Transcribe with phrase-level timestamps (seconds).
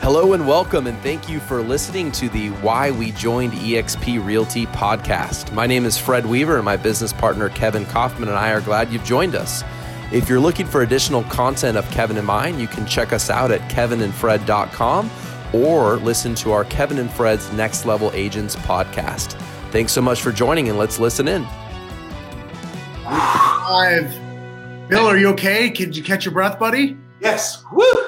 [0.00, 4.66] Hello and welcome, and thank you for listening to the Why We Joined eXp Realty
[4.66, 5.52] podcast.
[5.52, 8.92] My name is Fred Weaver, and my business partner Kevin Kaufman and I are glad
[8.92, 9.64] you've joined us.
[10.12, 13.50] If you're looking for additional content of Kevin and mine, you can check us out
[13.50, 15.10] at kevinandfred.com
[15.52, 19.32] or listen to our Kevin and Fred's Next Level Agents podcast.
[19.72, 21.44] Thanks so much for joining, and let's listen in.
[23.02, 24.14] Five.
[24.88, 25.70] Bill, are you okay?
[25.70, 26.96] Could you catch your breath, buddy?
[27.20, 27.64] Yes.
[27.72, 28.05] Woo!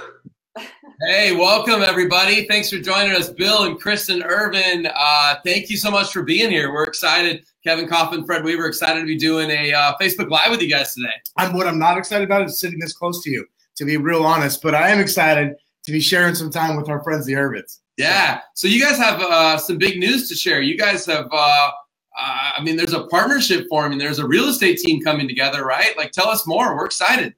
[1.09, 2.47] Hey, welcome everybody.
[2.47, 4.87] Thanks for joining us, Bill and Kristen Ervin.
[4.95, 6.71] Uh, thank you so much for being here.
[6.71, 7.47] We're excited.
[7.65, 10.93] Kevin Kaufman, Fred Weaver, excited to be doing a uh, Facebook Live with you guys
[10.93, 11.09] today.
[11.39, 14.23] I'm, what I'm not excited about is sitting this close to you, to be real
[14.23, 17.79] honest, but I am excited to be sharing some time with our friends, the Ervins.
[17.97, 18.43] Yeah.
[18.53, 20.61] So you guys have uh, some big news to share.
[20.61, 21.71] You guys have, uh,
[22.21, 23.97] uh, I mean, there's a partnership forming.
[23.97, 25.97] There's a real estate team coming together, right?
[25.97, 26.77] Like, tell us more.
[26.77, 27.35] We're excited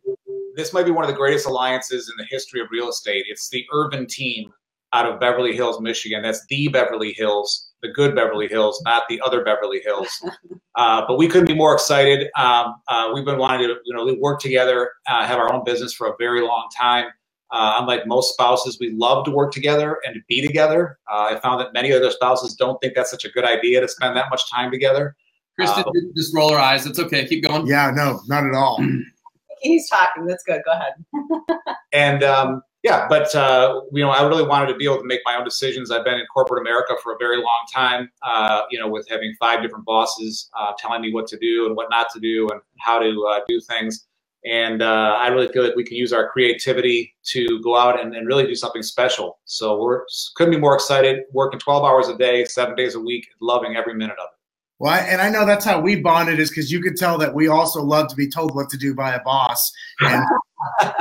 [0.60, 3.24] this might be one of the greatest alliances in the history of real estate.
[3.28, 4.52] It's the Ervin team
[4.92, 6.22] out of Beverly Hills, Michigan.
[6.22, 10.10] That's the Beverly Hills, the good Beverly Hills, not the other Beverly Hills.
[10.74, 12.28] uh, but we couldn't be more excited.
[12.36, 15.94] Um, uh, we've been wanting to, you know, work together, uh, have our own business
[15.94, 17.06] for a very long time.
[17.52, 20.98] Uh, unlike most spouses, we love to work together and to be together.
[21.10, 23.88] Uh, I found that many other spouses don't think that's such a good idea to
[23.88, 25.16] spend that much time together.
[25.58, 26.86] Kristen, uh, just roll her eyes.
[26.86, 27.26] It's okay.
[27.26, 27.66] Keep going.
[27.66, 28.84] Yeah, no, not at all.
[29.60, 30.26] he's talking.
[30.26, 30.62] That's good.
[30.64, 30.94] Go ahead.
[31.92, 35.20] and um, yeah, but uh, you know, I really wanted to be able to make
[35.24, 35.90] my own decisions.
[35.90, 38.10] I've been in corporate America for a very long time.
[38.22, 41.76] Uh, you know, with having five different bosses uh, telling me what to do and
[41.76, 44.06] what not to do and how to uh, do things.
[44.46, 48.16] And uh, I really feel like we can use our creativity to go out and,
[48.16, 49.38] and really do something special.
[49.44, 51.24] So we're couldn't be more excited.
[51.32, 54.39] Working 12 hours a day, seven days a week, loving every minute of it.
[54.80, 57.34] Well, I, and I know that's how we bonded is because you could tell that
[57.34, 59.70] we also love to be told what to do by a boss.
[60.00, 60.24] And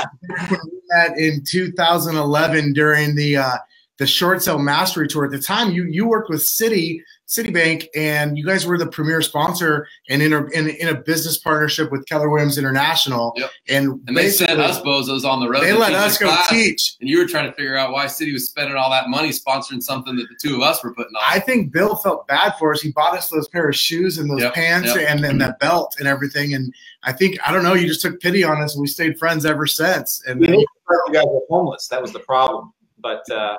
[0.89, 3.58] met in 2011 during the uh,
[3.97, 5.25] the short sale mastery tour.
[5.25, 6.99] At the time, you you worked with Citi
[7.30, 11.37] Citibank, and you guys were the premier sponsor and in a, in, in a business
[11.37, 13.33] partnership with Keller Williams International.
[13.37, 13.52] Yep.
[13.67, 15.61] And, and they sent us bozos on the road.
[15.61, 16.95] They let us go class, teach.
[16.99, 19.83] And you were trying to figure out why Citi was spending all that money sponsoring
[19.83, 21.21] something that the two of us were putting on.
[21.23, 22.81] I think Bill felt bad for us.
[22.81, 24.55] He bought us those pair of shoes and those yep.
[24.55, 25.08] pants yep.
[25.08, 26.55] and, and that belt and everything.
[26.55, 26.73] And
[27.04, 29.45] I think, I don't know, you just took pity on us and we stayed friends
[29.45, 30.23] ever since.
[30.25, 30.65] And then, you
[31.14, 31.87] guys were homeless.
[31.89, 32.73] That was the problem.
[32.98, 33.55] But, uh,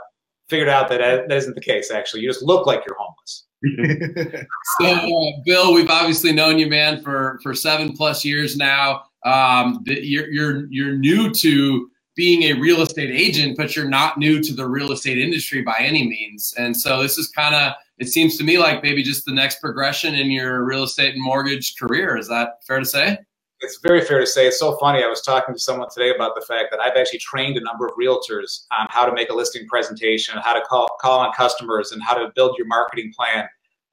[0.50, 1.91] figured out that that isn't the case.
[1.91, 3.47] Actually, you just look like you're homeless.
[4.81, 9.05] so, uh, Bill, we've obviously known you, man, for for seven plus years now.
[9.25, 14.43] Um, you're you're you're new to being a real estate agent, but you're not new
[14.43, 16.53] to the real estate industry by any means.
[16.59, 19.60] And so this is kind of it seems to me like maybe just the next
[19.60, 22.16] progression in your real estate and mortgage career.
[22.16, 23.19] Is that fair to say?
[23.60, 25.03] It's very fair to say it's so funny.
[25.03, 27.87] I was talking to someone today about the fact that I've actually trained a number
[27.87, 31.93] of realtors on how to make a listing presentation, how to call call on customers,
[31.93, 33.47] and how to build your marketing plan.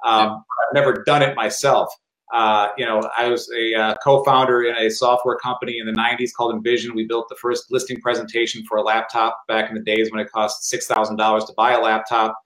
[0.06, 1.94] Um, I've never done it myself.
[2.34, 6.34] Uh, you know, I was a uh, co-founder in a software company in the '90s
[6.34, 6.96] called Envision.
[6.96, 10.32] We built the first listing presentation for a laptop back in the days when it
[10.32, 12.38] cost six thousand dollars to buy a laptop,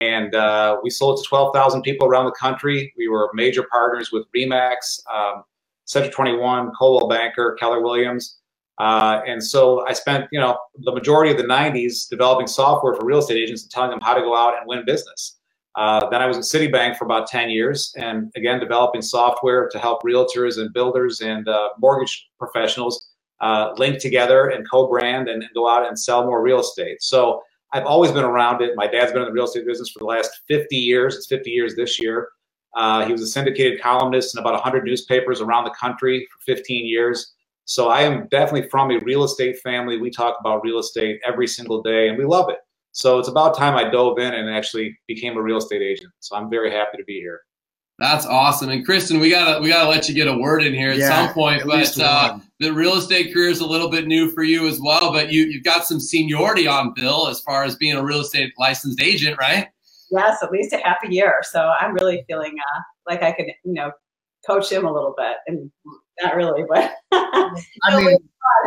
[0.00, 2.92] and uh, we sold it to twelve thousand people around the country.
[2.96, 5.00] We were major partners with Remax.
[5.12, 5.44] Um,
[5.84, 8.38] Century 21, Coldwell Banker, Keller Williams.
[8.78, 13.04] Uh, and so I spent, you know, the majority of the 90s developing software for
[13.04, 15.38] real estate agents and telling them how to go out and win business.
[15.74, 19.78] Uh, then I was at Citibank for about 10 years and again, developing software to
[19.78, 23.08] help realtors and builders and uh, mortgage professionals
[23.40, 27.02] uh, link together and co-brand and, and, go out and sell more real estate.
[27.02, 28.72] So I've always been around it.
[28.76, 31.16] My dad's been in the real estate business for the last 50 years.
[31.16, 32.28] It's 50 years this year.
[32.74, 36.86] Uh, he was a syndicated columnist in about 100 newspapers around the country for 15
[36.86, 37.34] years.
[37.64, 39.98] So I am definitely from a real estate family.
[39.98, 42.58] We talk about real estate every single day and we love it.
[42.92, 46.12] So it's about time I dove in and actually became a real estate agent.
[46.20, 47.40] So I'm very happy to be here.
[47.98, 48.70] That's awesome.
[48.70, 51.26] And Kristen, we gotta we gotta let you get a word in here at yeah,
[51.26, 51.60] some point.
[51.62, 54.80] At but uh, the real estate career is a little bit new for you as
[54.80, 55.12] well.
[55.12, 58.52] But you you've got some seniority on Bill as far as being a real estate
[58.58, 59.68] licensed agent, right?
[60.12, 61.36] Yes, at least a half a year.
[61.42, 63.90] So I'm really feeling uh, like I could, you know,
[64.46, 65.70] coach him a little bit, and
[66.20, 68.16] not really, but I mean,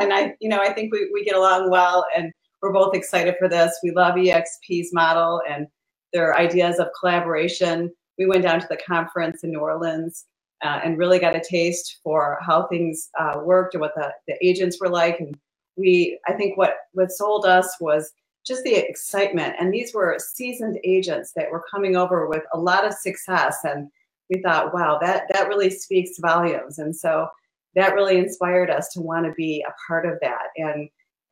[0.02, 2.32] and I, you know, I think we we get along well, and
[2.62, 3.78] we're both excited for this.
[3.84, 5.68] We love EXP's model and
[6.14, 7.92] their ideas of collaboration.
[8.18, 10.26] We went down to the conference in New Orleans.
[10.64, 14.36] Uh, and really got a taste for how things uh, worked and what the, the
[14.42, 15.20] agents were like.
[15.20, 15.38] And
[15.76, 18.14] we, I think what, what sold us was
[18.46, 19.56] just the excitement.
[19.60, 23.58] And these were seasoned agents that were coming over with a lot of success.
[23.64, 23.90] And
[24.30, 26.80] we thought, wow, that, that really speaks volumes.
[26.80, 27.28] And so
[27.76, 30.48] that really inspired us to want to be a part of that.
[30.58, 30.90] And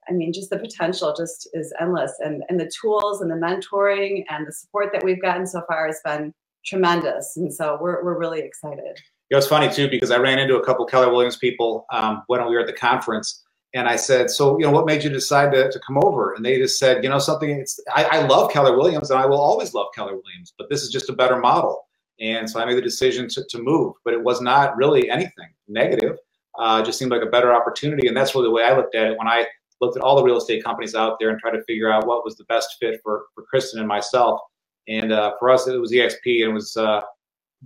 [0.09, 4.25] I mean, just the potential just is endless, and and the tools and the mentoring
[4.29, 6.33] and the support that we've gotten so far has been
[6.65, 8.99] tremendous, and so we're we're really excited.
[9.29, 12.45] It was funny too because I ran into a couple Keller Williams people um, when
[12.45, 15.51] we were at the conference, and I said, "So, you know, what made you decide
[15.53, 17.49] to, to come over?" And they just said, "You know, something.
[17.49, 20.83] It's I, I love Keller Williams, and I will always love Keller Williams, but this
[20.83, 21.87] is just a better model."
[22.19, 25.49] And so I made the decision to, to move, but it was not really anything
[25.67, 26.17] negative.
[26.57, 29.07] Uh, just seemed like a better opportunity, and that's really the way I looked at
[29.07, 29.47] it when I
[29.81, 32.23] looked at all the real estate companies out there and tried to figure out what
[32.23, 34.39] was the best fit for for Kristen and myself.
[34.87, 37.01] And uh, for us, it was EXP, and it was uh,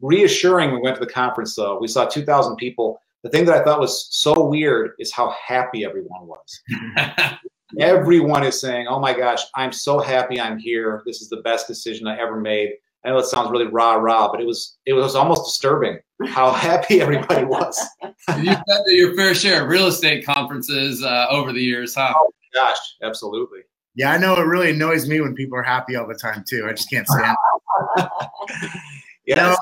[0.02, 0.72] reassuring.
[0.72, 1.80] We went to the conference though.
[1.80, 5.84] We saw 2,000 people the thing that I thought was so weird is how happy
[5.84, 6.62] everyone was.
[7.80, 11.04] everyone is saying, "Oh my gosh, I'm so happy I'm here.
[11.06, 12.72] This is the best decision I ever made."
[13.04, 16.52] I know it sounds really rah rah, but it was it was almost disturbing how
[16.68, 17.78] happy everybody was.
[18.02, 22.14] You've been to your fair share of real estate conferences uh, over the years, huh?
[22.16, 23.60] Oh gosh, absolutely.
[23.96, 26.66] Yeah, I know it really annoys me when people are happy all the time too.
[26.66, 27.36] I just can't stand
[27.98, 28.10] it.
[29.26, 29.56] yeah,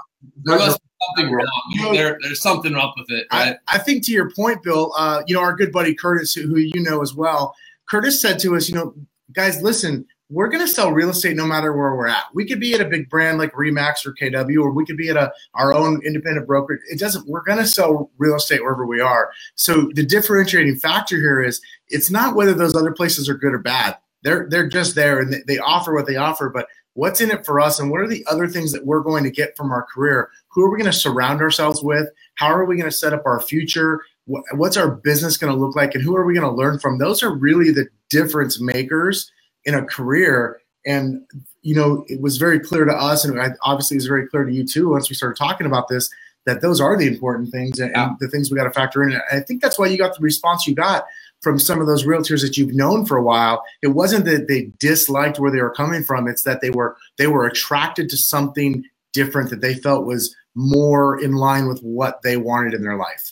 [0.44, 1.47] there must be something wrong.
[1.94, 3.27] There, there's something up with it.
[3.31, 3.57] Right?
[3.68, 4.94] I, I, think to your point, Bill.
[4.97, 7.56] Uh, you know, our good buddy Curtis, who, who you know as well.
[7.88, 8.95] Curtis said to us, you know,
[9.33, 12.24] guys, listen, we're going to sell real estate no matter where we're at.
[12.33, 15.09] We could be at a big brand like Remax or KW, or we could be
[15.09, 16.80] at a our own independent broker.
[16.89, 17.27] It doesn't.
[17.27, 19.31] We're going to sell real estate wherever we are.
[19.56, 23.59] So the differentiating factor here is it's not whether those other places are good or
[23.59, 23.98] bad.
[24.24, 27.45] They're they're just there and they, they offer what they offer, but what's in it
[27.45, 29.86] for us and what are the other things that we're going to get from our
[29.94, 30.30] career?
[30.50, 32.09] Who are we going to surround ourselves with?
[32.36, 34.01] How are we going to set up our future?
[34.25, 36.97] What's our business going to look like and who are we going to learn from?
[36.97, 39.31] Those are really the difference makers
[39.65, 41.25] in a career and
[41.62, 44.53] you know it was very clear to us and obviously it was very clear to
[44.53, 46.09] you too once we started talking about this
[46.45, 48.13] that those are the important things and, yeah.
[48.19, 50.21] the things we got to factor in and i think that's why you got the
[50.21, 51.06] response you got
[51.45, 54.71] from some of those realtors that you've known for a while it wasn't that they
[54.80, 58.83] disliked where they were coming from it's that they were they were attracted to something
[59.13, 63.31] different that they felt was more in line with what they wanted in their life.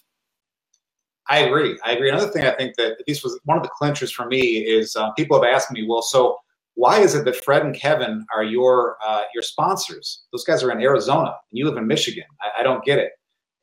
[1.28, 2.10] I agree i agree.
[2.10, 5.10] Another thing i think that this was one of the clinchers for me is uh,
[5.14, 6.38] people have asked me well so
[6.76, 10.24] why is it that fred and kevin are your uh, your sponsors?
[10.32, 12.26] Those guys are in arizona and you live in michigan.
[12.42, 13.14] I, I don't get it.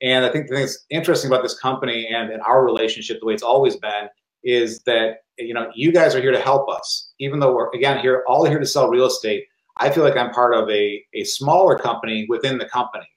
[0.02, 3.26] And i think the thing that's interesting about this company and, and our relationship the
[3.26, 4.08] way it's always been
[4.44, 7.12] is that you know you guys are here to help us.
[7.18, 9.44] Even though we're again here all here to sell real estate
[9.76, 13.08] i feel like i'm part of a, a smaller company within the company.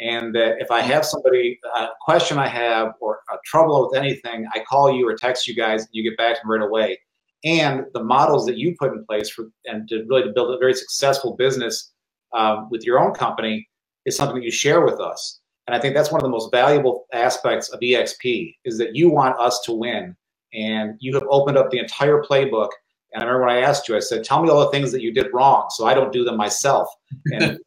[0.00, 4.46] And that if i have somebody a question i have or a trouble with anything
[4.54, 6.98] i call you or text you guys and you get back to me right away.
[7.44, 10.58] And the models that you put in place for and to really to build a
[10.58, 11.90] very successful business
[12.32, 13.68] um, with your own company
[14.06, 15.40] is something that you share with us.
[15.66, 19.10] And i think that's one of the most valuable aspects of exp is that you
[19.10, 20.16] want us to win
[20.52, 22.70] and you have opened up the entire playbook.
[23.12, 25.02] And I remember when I asked you, I said, "Tell me all the things that
[25.02, 26.88] you did wrong, so I don't do them myself,
[27.32, 27.58] and you know,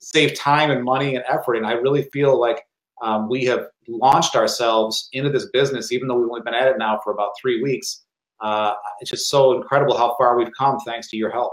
[0.00, 2.62] save time and money and effort." And I really feel like
[3.02, 6.78] um, we have launched ourselves into this business, even though we've only been at it
[6.78, 8.02] now for about three weeks.
[8.40, 11.52] Uh, it's just so incredible how far we've come thanks to your help.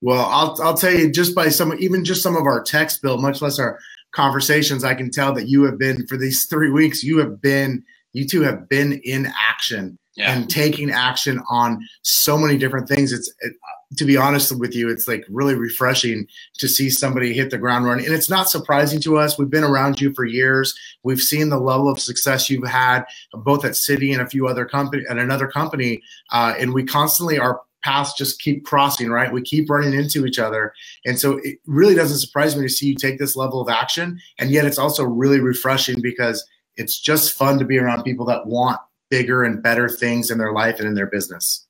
[0.00, 3.18] Well, I'll I'll tell you just by some even just some of our text bill,
[3.18, 3.78] much less our
[4.12, 7.02] conversations, I can tell that you have been for these three weeks.
[7.02, 10.32] You have been you two have been in action yeah.
[10.32, 13.12] and taking action on so many different things.
[13.12, 13.54] It's it,
[13.96, 16.26] to be honest with you, it's like really refreshing
[16.58, 18.04] to see somebody hit the ground running.
[18.04, 19.38] And it's not surprising to us.
[19.38, 20.78] We've been around you for years.
[21.04, 24.66] We've seen the level of success you've had both at Citi and a few other
[24.66, 26.02] company and another company.
[26.30, 29.32] Uh, and we constantly our paths just keep crossing, right?
[29.32, 30.74] We keep running into each other.
[31.06, 34.20] And so it really doesn't surprise me to see you take this level of action.
[34.38, 36.44] And yet it's also really refreshing because
[36.76, 40.52] it's just fun to be around people that want bigger and better things in their
[40.52, 41.66] life and in their business.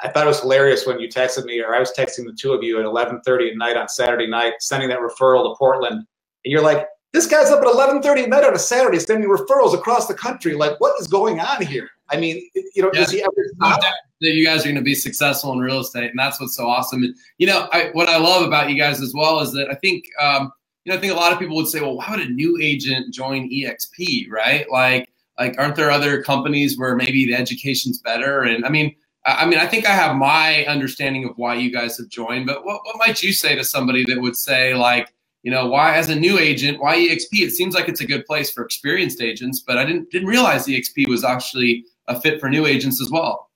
[0.00, 2.52] I thought it was hilarious when you texted me, or I was texting the two
[2.52, 6.52] of you at 11:30 at night on Saturday night, sending that referral to Portland, and
[6.52, 10.06] you're like, "This guy's up at 11:30 at night on a Saturday, sending referrals across
[10.06, 10.54] the country.
[10.54, 13.80] Like, what is going on here?" I mean, you know, yeah, does he ever stop?
[14.20, 16.66] that you guys are going to be successful in real estate, and that's what's so
[16.66, 17.02] awesome.
[17.02, 19.74] And you know, I, what I love about you guys as well is that I
[19.74, 20.52] think, um,
[20.84, 22.58] you know, I think a lot of people would say, "Well, why would a new
[22.62, 24.70] agent join EXP?" Right?
[24.70, 28.42] Like like aren't there other companies where maybe the education's better?
[28.42, 28.94] And i mean
[29.26, 32.64] i mean i think i have my understanding of why you guys have joined but
[32.64, 36.08] what, what might you say to somebody that would say like you know why as
[36.08, 39.60] a new agent why exp it seems like it's a good place for experienced agents
[39.60, 43.50] but i didn't didn't realize exp was actually a fit for new agents as well.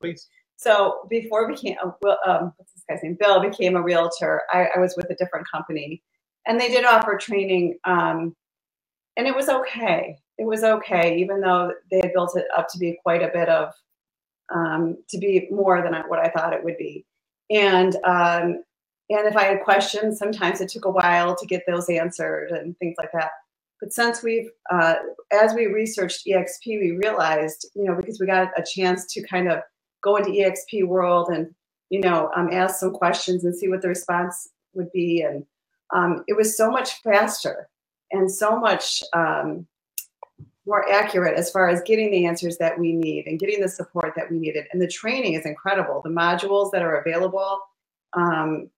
[0.00, 0.26] Please.
[0.56, 3.16] So before became um, what's this guy's name?
[3.20, 4.42] Bill became a realtor.
[4.50, 6.02] I, I was with a different company
[6.46, 8.34] and they did offer training um,
[9.16, 12.78] and it was okay it was okay, even though they had built it up to
[12.78, 13.72] be quite a bit of
[14.54, 17.04] um, to be more than what I thought it would be.
[17.50, 18.62] And um,
[19.10, 22.76] and if I had questions, sometimes it took a while to get those answered and
[22.78, 23.30] things like that.
[23.80, 24.94] But since we've, uh,
[25.30, 29.50] as we researched EXP, we realized, you know, because we got a chance to kind
[29.50, 29.60] of
[30.02, 31.54] go into EXP world and,
[31.90, 35.20] you know, um, ask some questions and see what the response would be.
[35.20, 35.44] And
[35.94, 37.68] um, it was so much faster
[38.10, 39.66] and so much um,
[40.66, 44.14] more accurate as far as getting the answers that we need and getting the support
[44.16, 44.64] that we needed.
[44.72, 46.00] And the training is incredible.
[46.02, 47.58] The modules that are available
[48.14, 48.70] um,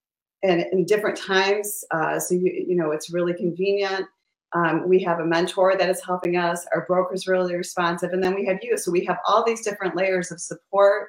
[0.42, 4.06] and in different times, uh, so you you know it's really convenient.
[4.54, 6.66] Um, we have a mentor that is helping us.
[6.72, 8.76] Our broker's really responsive, and then we have you.
[8.76, 11.08] So we have all these different layers of support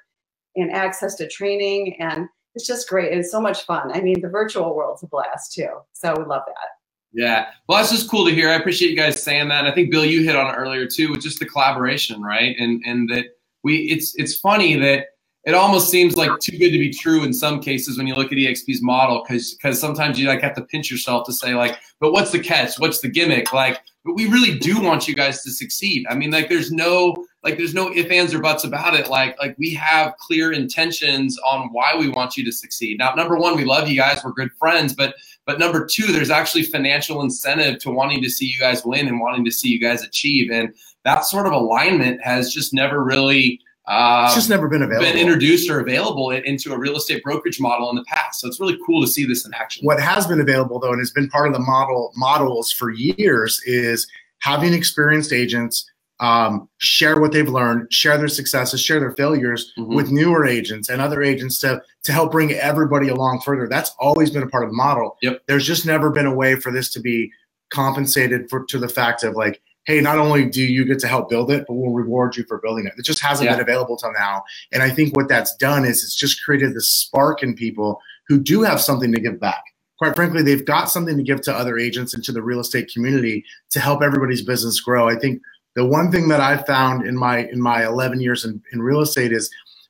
[0.56, 3.12] and access to training, and it's just great.
[3.12, 3.92] And it's so much fun.
[3.94, 5.70] I mean, the virtual world's a blast too.
[5.94, 6.77] So we love that.
[7.14, 7.48] Yeah.
[7.68, 8.50] Well, that's just cool to hear.
[8.50, 9.60] I appreciate you guys saying that.
[9.60, 12.56] And I think Bill, you hit on it earlier too, with just the collaboration, right?
[12.60, 13.26] And and that
[13.64, 15.08] we it's it's funny that
[15.48, 18.34] it almost seems like too good to be true in some cases when you look
[18.34, 21.78] at EXP's model, because because sometimes you like have to pinch yourself to say like,
[22.02, 22.78] but what's the catch?
[22.80, 23.54] What's the gimmick?
[23.54, 26.06] Like, but we really do want you guys to succeed.
[26.10, 29.10] I mean, like, there's no like there's no if ands or buts about it.
[29.10, 32.98] Like like we have clear intentions on why we want you to succeed.
[32.98, 34.22] Now, number one, we love you guys.
[34.26, 35.16] We're good friends, but
[35.48, 39.20] but number two, there's actually financial incentive to wanting to see you guys win and
[39.20, 40.52] wanting to see you guys achieve.
[40.52, 40.76] And
[41.06, 45.10] that sort of alignment has just never really um, it's just never been available.
[45.10, 48.42] Been introduced or available into a real estate brokerage model in the past.
[48.42, 49.86] So it's really cool to see this in action.
[49.86, 53.62] What has been available though, and has been part of the model models for years,
[53.66, 54.06] is
[54.40, 55.90] having experienced agents
[56.20, 59.96] um, share what they've learned, share their successes, share their failures mm-hmm.
[59.96, 63.68] with newer agents and other agents to to help bring everybody along further.
[63.68, 65.18] That's always been a part of the model.
[65.22, 65.44] Yep.
[65.48, 67.32] There's just never been a way for this to be
[67.70, 71.30] compensated for to the fact of like hey, not only do you get to help
[71.30, 72.94] build it, but we'll reward you for building it.
[72.98, 73.56] It just hasn't yeah.
[73.56, 74.44] been available till now.
[74.74, 78.38] And I think what that's done is it's just created this spark in people who
[78.38, 79.64] do have something to give back.
[79.98, 82.92] Quite frankly, they've got something to give to other agents and to the real estate
[82.94, 85.08] community to help everybody's business grow.
[85.08, 85.42] I think
[85.78, 89.00] the one thing that I've found in my in my 11 years in, in real
[89.00, 89.48] estate is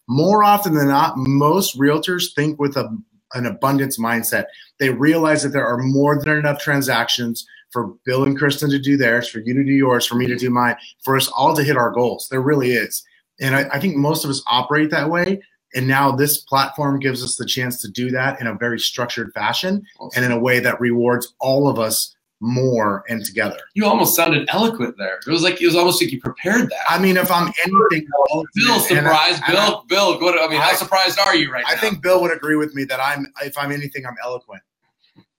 [0.10, 2.90] more often than not, most realtors think with a,
[3.34, 4.48] an abundance mindset.
[4.80, 8.98] They realize that there are more than enough transactions for Bill and Kristen to do
[8.98, 11.64] theirs, for you to do yours, for me to do mine, for us all to
[11.64, 12.28] hit our goals.
[12.30, 13.02] There really is.
[13.40, 15.42] And I, I think most of us operate that way.
[15.74, 19.32] And now this platform gives us the chance to do that in a very structured
[19.34, 20.22] fashion awesome.
[20.22, 23.58] and in a way that rewards all of us more and together.
[23.74, 25.20] You almost sounded eloquent there.
[25.26, 26.82] It was like it was almost like you prepared that.
[26.90, 28.08] I mean, if I'm anything,
[28.56, 29.42] Bill surprised.
[29.44, 31.78] I, Bill, I, Bill, what, I mean, how surprised are you right I now?
[31.78, 33.28] I think Bill would agree with me that I'm.
[33.42, 34.62] If I'm anything, I'm eloquent.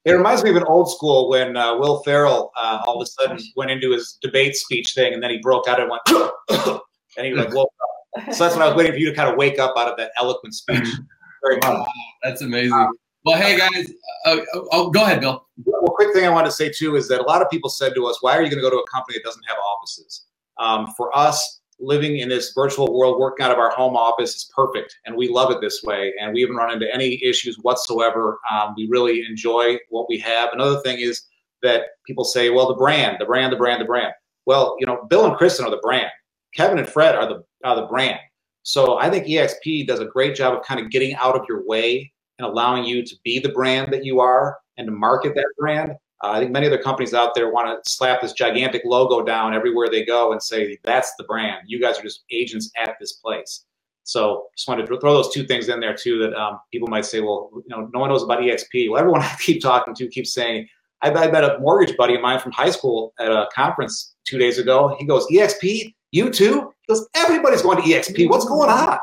[0.04, 3.10] It reminds me of an old school when uh, Will Ferrell uh, all of a
[3.10, 6.02] sudden went into his debate speech thing, and then he broke out and went,
[7.16, 8.34] and he like woke up.
[8.34, 9.96] So that's what I was waiting for you to kind of wake up out of
[9.98, 10.88] that eloquent speech.
[11.44, 11.86] Very wow,
[12.22, 12.72] that's amazing.
[12.72, 12.90] Um,
[13.28, 13.92] well, hey guys,
[14.24, 14.38] uh,
[14.72, 15.46] oh, go ahead, Bill.
[15.66, 17.94] Well, quick thing I want to say too is that a lot of people said
[17.94, 20.24] to us, "Why are you going to go to a company that doesn't have offices?"
[20.56, 24.50] Um, for us, living in this virtual world, working out of our home office is
[24.56, 26.14] perfect, and we love it this way.
[26.18, 28.38] And we haven't run into any issues whatsoever.
[28.50, 30.54] Um, we really enjoy what we have.
[30.54, 31.26] Another thing is
[31.62, 34.14] that people say, "Well, the brand, the brand, the brand, the brand."
[34.46, 36.10] Well, you know, Bill and Kristen are the brand.
[36.54, 38.20] Kevin and Fred are the are the brand.
[38.62, 41.66] So I think EXP does a great job of kind of getting out of your
[41.66, 45.48] way and allowing you to be the brand that you are and to market that
[45.58, 45.92] brand.
[46.22, 49.54] Uh, I think many other companies out there want to slap this gigantic logo down
[49.54, 51.62] everywhere they go and say, that's the brand.
[51.66, 53.64] You guys are just agents at this place.
[54.02, 57.04] So just wanted to throw those two things in there too that um, people might
[57.04, 58.90] say, well, you know, no one knows about EXP.
[58.90, 60.66] Well, everyone I keep talking to keeps saying,
[61.02, 64.58] I, met a mortgage buddy of mine from high school at a conference two days
[64.58, 64.96] ago.
[64.98, 66.72] He goes, EXP, you too?
[66.80, 68.28] He goes, everybody's going to EXP.
[68.28, 68.98] What's going on?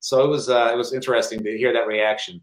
[0.00, 2.42] So it was uh, it was interesting to hear that reaction.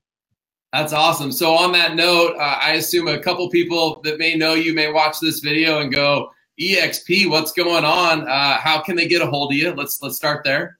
[0.74, 1.32] That's awesome.
[1.32, 4.92] So on that note, uh, I assume a couple people that may know you may
[4.92, 8.28] watch this video and go, "EXP, what's going on?
[8.28, 10.78] Uh, how can they get a hold of you?" Let's let's start there.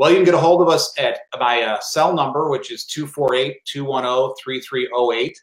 [0.00, 2.86] Well, you can get a hold of us at my uh, cell number, which is
[2.86, 5.34] 248-210-3308,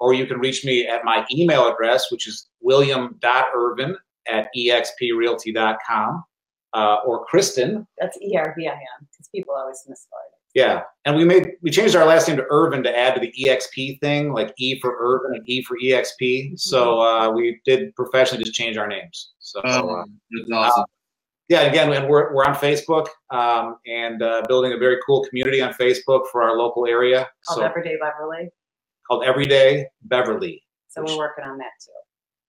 [0.00, 3.94] or you can reach me at my email address, which is william.ervin
[4.26, 6.24] at exprealty.com,
[6.72, 7.86] uh, or Kristen.
[7.98, 10.35] That's E-R-V-I-N, because people always misspell it.
[10.56, 13.30] Yeah, and we made we changed our last name to Ervin to add to the
[13.30, 16.58] EXP thing, like E for Ervin and E for EXP.
[16.58, 19.32] So uh, we did professionally just change our names.
[19.38, 20.82] So oh, uh, that's awesome.
[20.84, 20.86] Uh,
[21.50, 25.60] yeah, again, and we're we're on Facebook um, and uh, building a very cool community
[25.60, 27.28] on Facebook for our local area.
[27.46, 28.48] Called so, Everyday Beverly.
[29.06, 30.62] Called Everyday Beverly.
[30.88, 31.92] So we're working on that too.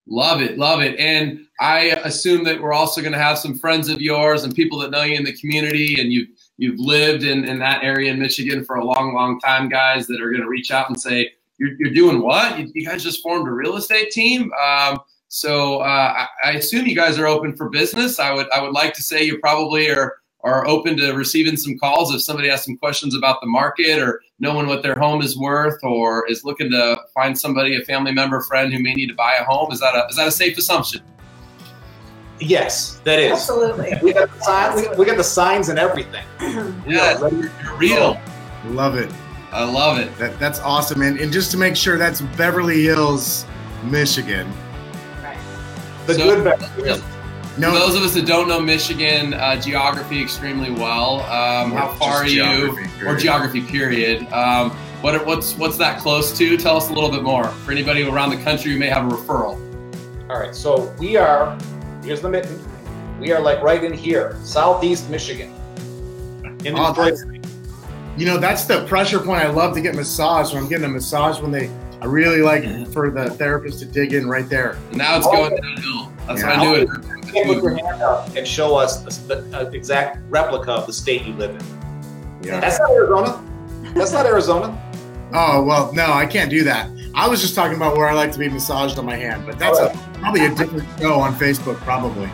[0.10, 0.98] Love it, love it.
[0.98, 4.80] And I assume that we're also going to have some friends of yours and people
[4.80, 6.26] that know you in the community, and you
[6.58, 10.22] you've lived in, in that area in Michigan for a long, long time, guys that
[10.22, 12.60] are going to reach out and say, you're, you're doing what?
[12.60, 14.52] You, you, guys just formed a real estate team.
[14.64, 18.20] Um, so uh, I, I, assume you guys are open for business.
[18.20, 21.78] I would I would like to say you probably are are open to receiving some
[21.78, 25.38] calls if somebody has some questions about the market or knowing what their home is
[25.38, 29.16] worth or is looking to find somebody, a family member, friend who may need to
[29.16, 29.72] buy a home.
[29.72, 31.02] Is that a is that a safe assumption?
[32.39, 33.32] Yes, that is.
[33.32, 33.94] Absolutely.
[34.01, 36.25] We got the, sign, we, we got the signs and everything.
[36.88, 38.20] yeah, you're real.
[38.65, 39.12] Love it.
[39.51, 40.15] I love it.
[40.17, 41.01] That, that's awesome.
[41.01, 43.46] And, and just to make sure, that's Beverly Hills,
[43.84, 44.51] Michigan.
[45.24, 45.38] Right.
[46.06, 47.03] The so, good Beverly Hills.
[47.58, 47.72] No.
[47.72, 52.17] For those of us that don't know Michigan uh, geography extremely well, um, how far
[52.17, 53.03] are you, period.
[53.03, 54.32] or geography period?
[54.32, 54.70] Um,
[55.01, 56.56] what, what's what's that close to?
[56.58, 59.15] Tell us a little bit more for anybody around the country who may have a
[59.15, 59.60] referral.
[60.29, 61.58] All right, so we are
[62.08, 62.58] here's the mitten.
[63.20, 65.54] We are like right in here, southeast Michigan.
[66.64, 67.16] In oh,
[68.16, 69.44] you know, that's the pressure point.
[69.44, 71.70] I love to get massaged when I'm getting a massage when they.
[72.00, 72.92] I really like mhm.
[72.94, 74.78] for the therapist to dig in right there.
[74.94, 76.14] Now it's going downhill.
[76.28, 76.56] That's yeah.
[76.56, 77.36] how I do it.
[77.36, 80.94] You put your hand up and show us the, the uh, exact replica of the
[80.94, 81.66] state you live in.
[82.42, 82.60] Yeah.
[82.60, 83.44] That's not Arizona.
[83.96, 84.84] That's not Arizona.
[85.34, 86.90] Oh well, no, I can't do that.
[87.14, 89.58] I was just talking about where I like to be massaged on my hand, but
[89.58, 92.30] that's a, probably a different show on Facebook, probably.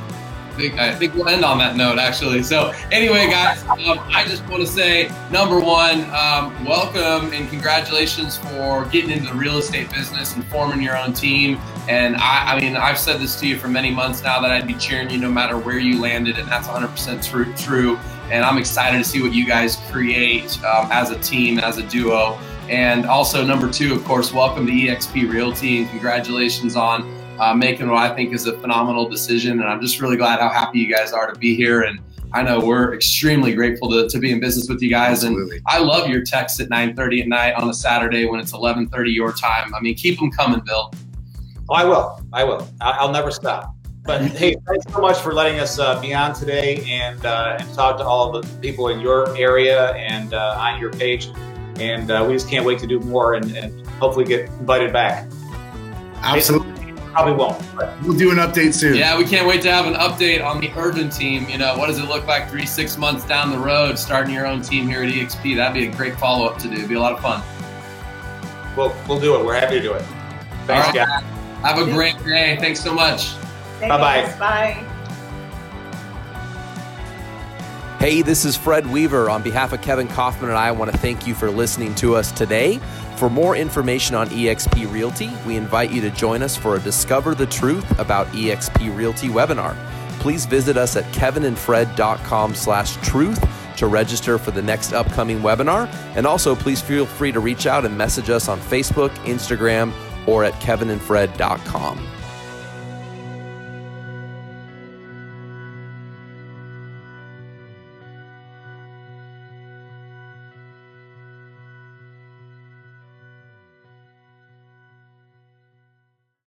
[0.53, 2.43] I think, I think we'll end on that note, actually.
[2.43, 8.37] So, anyway, guys, um, I just want to say number one, um, welcome and congratulations
[8.37, 11.57] for getting into the real estate business and forming your own team.
[11.89, 14.67] And I, I mean, I've said this to you for many months now that I'd
[14.67, 17.51] be cheering you no matter where you landed, and that's 100% true.
[17.55, 17.97] true.
[18.31, 21.83] And I'm excited to see what you guys create um, as a team, as a
[21.83, 22.39] duo.
[22.69, 27.03] And also, number two, of course, welcome to eXp Realty and congratulations on
[27.39, 29.59] uh, making what I think is a phenomenal decision.
[29.59, 31.81] And I'm just really glad how happy you guys are to be here.
[31.81, 31.99] And
[32.31, 35.23] I know we're extremely grateful to, to be in business with you guys.
[35.23, 35.57] Absolutely.
[35.57, 39.13] And I love your texts at 9:30 at night on a Saturday when it's 11:30
[39.13, 39.75] your time.
[39.75, 40.91] I mean, keep them coming, Bill.
[41.69, 42.21] Oh, I will.
[42.31, 42.67] I will.
[42.81, 43.75] I'll never stop.
[44.03, 47.73] But hey, thanks so much for letting us uh, be on today and uh, and
[47.73, 51.29] talk to all the people in your area and uh, on your page.
[51.79, 55.27] And uh, we just can't wait to do more and, and hopefully get invited back.
[56.17, 56.73] Absolutely
[57.13, 57.61] probably won't.
[58.03, 58.95] We'll do an update soon.
[58.95, 61.47] Yeah, we can't wait to have an update on the Ervin team.
[61.47, 64.47] You know, what does it look like three, six months down the road, starting your
[64.47, 65.55] own team here at EXP?
[65.55, 66.73] That'd be a great follow up to do.
[66.73, 67.41] It'd be a lot of fun.
[68.75, 69.45] We'll, we'll do it.
[69.45, 70.03] We're happy to do it.
[70.65, 71.07] Thanks, right.
[71.07, 71.23] guys.
[71.61, 72.57] Have a great day.
[72.59, 73.35] Thanks so much.
[73.79, 74.35] Bye bye.
[74.39, 74.89] Bye.
[78.03, 79.29] Hey, this is Fred Weaver.
[79.29, 82.17] On behalf of Kevin Kaufman and I, I want to thank you for listening to
[82.17, 82.79] us today.
[83.15, 87.35] For more information on eXp Realty, we invite you to join us for a Discover
[87.35, 89.77] the Truth about eXp Realty webinar.
[90.19, 93.41] Please visit us at kevinandfred.com slash truth
[93.77, 95.87] to register for the next upcoming webinar.
[96.17, 99.93] And also, please feel free to reach out and message us on Facebook, Instagram,
[100.27, 102.12] or at kevinandfred.com.